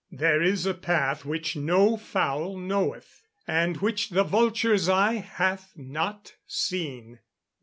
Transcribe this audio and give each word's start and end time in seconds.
[Verse: 0.09 0.19
"There 0.19 0.41
is 0.41 0.65
a 0.65 0.73
path 0.73 1.25
which 1.25 1.55
no 1.55 1.95
fowl 1.95 2.57
knoweth, 2.57 3.21
and 3.45 3.77
which 3.77 4.09
the 4.09 4.23
vulture's 4.23 4.89
eye 4.89 5.17
hath 5.17 5.73
not 5.75 6.33
seen." 6.47 7.19